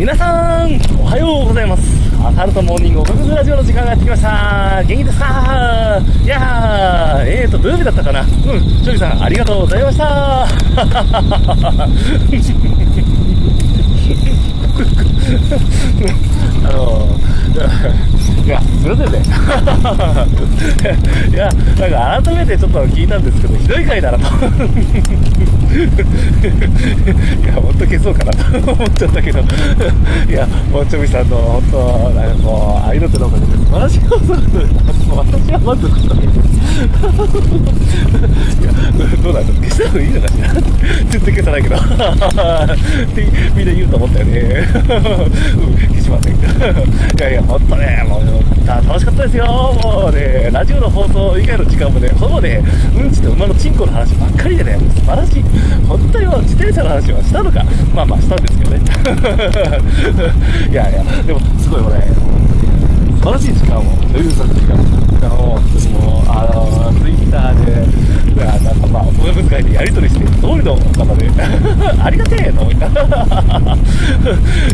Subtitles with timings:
[0.00, 1.82] 皆さん、おはようございます。
[2.24, 4.82] アサルトモーニングおかずラジオの時間がやってきました。
[4.82, 6.00] 元気ですか？
[6.24, 8.22] いやー、えーと、土曜日だったかな。
[8.22, 8.28] うん、
[8.82, 10.48] ジョリさん、ありがとうございました。
[16.64, 17.18] あの
[18.44, 19.22] いや、すいませんね。
[21.30, 24.24] いや、なんか改めてちょっと聞いたんですけど、ひどい回だなと。
[24.24, 24.26] い
[27.46, 34.42] や、ほんと消そうかなと思っちゃったけど、いや、もうちょびさんの本当、なんかこう、ああいうのってなんかね、素晴らしいことだと
[35.14, 36.26] 私は満足したい
[38.66, 38.72] や、
[39.22, 41.76] どうなんだ消した方がいいのかしら全然消さないけど。
[41.76, 41.78] っ
[43.14, 43.22] て
[43.54, 44.66] みんな言うと思ったよね。
[45.54, 46.34] うん、消しません。
[46.34, 46.38] い
[47.20, 48.22] やいや、ほんとね、もう、
[48.66, 49.46] 楽しかったですよ。
[49.46, 52.60] もうね、ラジオの放送以外の時間もね、ほぼね、
[52.98, 55.44] うんちと馬のチンコの話ばっかりでね、素晴らしい。
[55.86, 57.62] 本当に自転車の話はしたのか。
[57.94, 58.80] まあまあしたんですけどね。
[60.70, 62.39] いやいや、でもすごい俺、素
[63.20, 64.80] 晴らしい時間を、余裕さんの時間。
[65.28, 67.84] を、もう、あの、ツイッターで、
[68.34, 71.30] なんかまあ、お小遣いでやり取りして、通りの方で、
[72.02, 72.86] ありがてえと思った。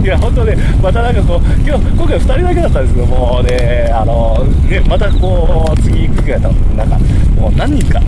[0.00, 7.06] いや、本当ね、またなんかこう、今日、今回2人だけだったんですけど、もうね、あの、ね、またこう、次行く機会だったら、なんか、
[7.40, 8.00] もう何人か、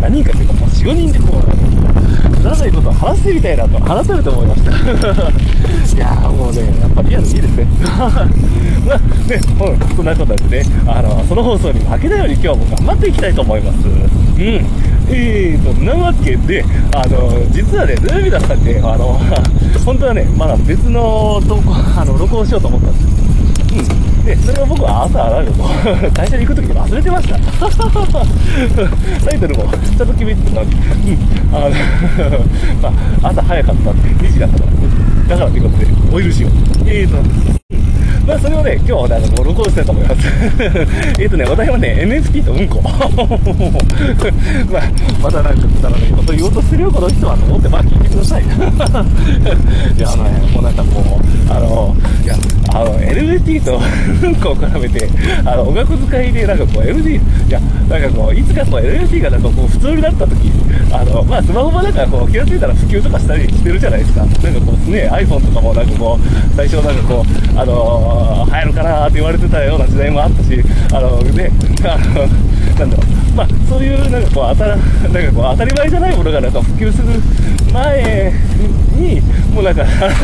[0.00, 4.72] 何人かっていうか、もう4、5人でこう、くだらないことを話してみたいなと、改めて思いました。
[5.98, 7.64] いやーもうね、やっぱリアルいいですね。
[7.66, 13.78] ね、うん、そんなことでね、あの、その放送に負けないように今日も頑張っていきたいと思います。
[13.84, 14.64] うん。
[15.10, 19.18] えーと、なわけで、あの、実はね、土曜日だったんで、あの、
[19.84, 23.27] 本当はね、まだ別の投稿、あの、録音しようと思ったんです
[23.72, 24.24] うん。
[24.24, 25.68] で、それを僕は朝、なんかこ
[26.08, 27.38] う、会社に行くときに忘れてました。
[29.24, 29.64] タイトルも
[29.96, 31.56] ちゃんと決めてたのに、うん。
[31.56, 31.70] あの、
[32.82, 32.88] ま
[33.22, 36.48] あ、朝早かったんで、2時だったから、だからということで、お許しを。
[36.86, 37.16] えーと、
[38.28, 40.20] まあ、それをね、今日はなんかもう録音したいと思います。
[41.18, 42.82] えっとね、お題はね、NFT とうんこ。
[42.82, 42.90] ま
[44.80, 44.82] あ、
[45.22, 48.44] またなんかくだらないこと言おうとするよ、この人はと思って、まあ、聞いてください。
[48.68, 52.34] いや、あのね、もうなんかもう、あの、いや、
[52.72, 53.80] あの、NFT と
[54.22, 55.08] うんこを絡めて、
[55.44, 60.52] あの、音楽使いで、なんかこう、LD、いや、なんかこう、いつかこう、NFT がなんかこう、普通になった時、
[60.92, 64.20] あの、まあ、スマホもなんかこう、気がついたら普及とかしたりしてるじゃないですか。
[64.20, 70.62] なんかこう、ね、iPhone とかもなんかこう、最初なんかこう、あの流行るかなって言われてたような時代もあったし、
[70.92, 71.50] あのね、
[71.84, 72.28] あの、
[72.76, 77.08] なんだろう、まあ、そういうなんかこう、当たら、なんかこう、当たり前じゃないものがなんか普及する
[77.72, 78.32] 前
[78.96, 79.20] に、
[79.52, 80.14] もうなんか、あらか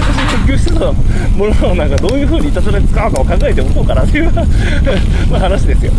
[0.46, 4.32] じめ普及してたものをなんかどういう風にいたずらに使うかを考えておこうかなっていう
[5.30, 5.92] まあ話ですよ。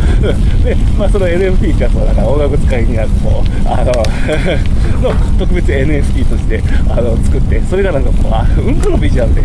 [0.64, 3.92] で、まあその NFT ってやつはなんか音楽使いになるこう、あの、
[5.02, 9.42] の特別 NFT としてあの作って、それがなんかこう、あうんこのビジュアルで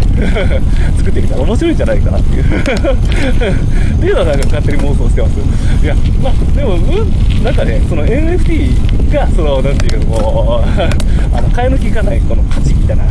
[0.97, 2.45] 作ってみたら面白いんじゃないかなっていう。
[2.51, 5.85] っていうのはなんか勝手に妄想してます。
[5.85, 10.67] いや、まあでも、うん、なんかね、その NFT が、その、なんていうかこう、
[11.37, 13.05] あの、替え抜きいかないこの価値みたいな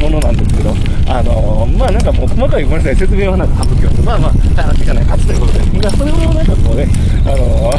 [0.00, 0.74] ものなんですけど、
[1.06, 4.02] あの、まあなんかもう細かいごめんなさい、説明はなんか省きます。
[4.02, 6.88] まあまあ、替え抜きいかない価値ということで、いやそれをなんかこうね、
[7.24, 7.70] あの、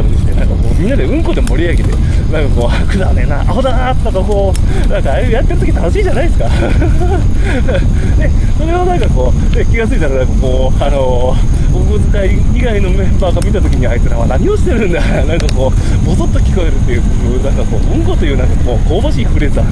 [0.00, 1.90] アルにして、なんかこう、みんなでうんこで盛り上げて、
[2.32, 4.52] なんかこう、くだねえな、アホだーとかこ
[4.86, 6.48] う、なんかああいうやってる時楽しいじゃないですか。
[6.48, 11.34] で、 それをなんかこう、で気がついたらなんかこう、あの、
[11.74, 19.64] お小遣い以外のメンバーが見た時にあいつらは何をしてるんだ、なんかこう、ボソッと聞こえるっていう、なんかこう、うんこというなんかこう、香ばしいフレーズは、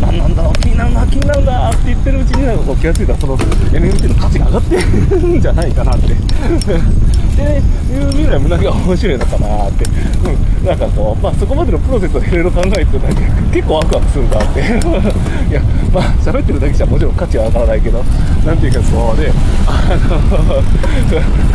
[0.00, 4.76] なんなんだろう、気になるな、気になるなって言ってるうちになんかこう気がついたらその NFT の価値が上がって
[5.16, 6.14] るんじゃないかなって。
[7.40, 7.62] で、
[7.94, 9.84] いう未来もなんか面白いのかなって、
[10.60, 14.60] うん、なんかこう、まあそこまでのプロセスをいろいろ考えてるだけ結構ワクワクするんだって。
[15.50, 15.62] いや、
[15.92, 18.04] まあ喋ってるだけじゃもちろん価値は上がらないけど、
[18.44, 19.32] なんていうかこうね、
[19.66, 20.62] あの、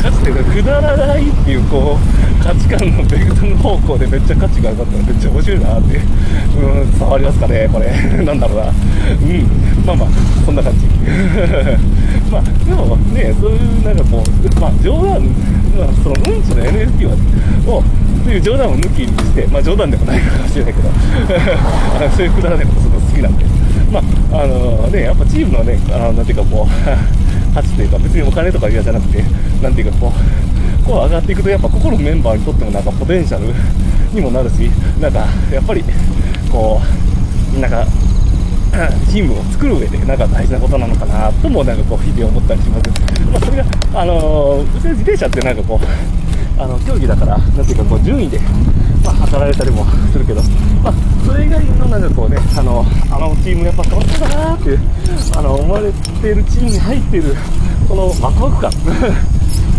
[0.01, 7.91] 価値というかくだらないっていうこう、価値観のベクトル方向でめっちゃ価値が上がったらめっちゃ面白いなって、うん、伝わりますかね、これ。
[8.23, 8.63] なんだろうな。
[8.63, 8.73] うん、
[9.85, 10.09] まあまあ、
[10.45, 10.85] そんな感じ。
[12.31, 15.23] まあ、でもね、そういうなんかこう、まあ冗談、
[15.77, 17.13] まあ、そのうんちの NFT は、
[17.67, 17.83] を、
[18.23, 20.89] そういう冗談を抜きにして、まあ冗談でもないかもしれないけど、
[22.15, 23.45] そういうくだらないことするの好きなんで、
[23.91, 23.99] ま
[24.37, 27.24] あ、あのね、やっぱチームのね、あのなんていうかこう、
[27.55, 29.23] 価値というか、別にお金とか嫌じゃなくて、
[29.63, 30.11] なんていうかこ
[30.83, 33.47] う、こう上がっていくと、やっぱここのメンバーにとってもなんかポテンシャル
[34.13, 34.67] にもなるし、
[34.99, 35.81] なんかやっぱり、
[36.51, 36.81] こ
[37.55, 37.87] う、なんか、
[39.09, 42.89] チームを作る上でなんか大事なことなのかなともなんかこう日々思ったりします。
[43.31, 48.37] まあ、それが、あのー、自転車ってなんかこう、あの競技だから、なんていうかこう順位で
[49.05, 50.41] まあ、働られたりもするけど、
[50.83, 50.93] まあ、
[51.25, 54.77] それ以外のなんかこうね、あの、あのチームやっぱ楽しそうだなって、
[55.37, 57.35] あの、思われてるチームに入ってる、
[57.87, 58.71] このワクワク感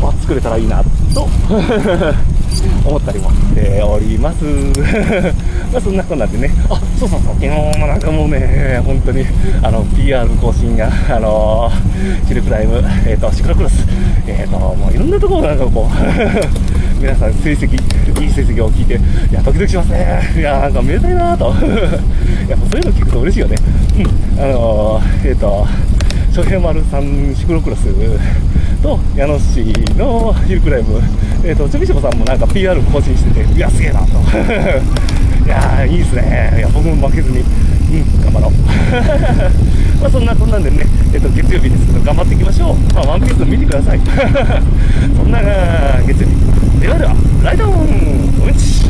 [0.07, 0.83] を作れたらいいな、
[1.13, 1.29] と
[2.87, 4.45] 思ったりもしております。
[5.73, 9.27] まあそんなこんなんでね、あ、そうそうそう、昨日もなんかもうね、本当に、
[9.63, 11.71] あの、PR 更新や、あの
[12.29, 13.85] シルクライム、えっ、ー、と、シクロクロス、
[14.27, 17.75] えっ、ー、と、もういろんなところなんかこう、 皆さん成績、
[18.23, 20.35] いい成績を聞いて、いや、ドキドキしますね。
[20.37, 21.47] いや、なんかめでたいなと。
[22.49, 23.57] やっぱそういうの聞くと嬉しいよね。
[24.37, 24.43] うん。
[24.43, 25.67] あのえっ、ー、と、
[26.33, 27.87] 翔平丸さんシクロクロス
[28.83, 29.61] と矢野市
[29.97, 31.01] のヒルクライム、
[31.45, 34.07] えーと、ちょびしぼさんもなんか PR 更新してて、いや、すげえなと。
[35.47, 36.55] いやいいですね。
[36.59, 38.53] いや、僕も負けずに、うん、頑張ろう。
[40.01, 42.95] まあそんなこんなんでね、えっ、と、月曜日ですけど、頑張っていきましょう。
[42.95, 44.01] まあ、ワンピース見てください。
[45.17, 45.41] そんな
[46.07, 46.81] 月曜日。
[46.81, 48.87] ではでは、ライドオンうんち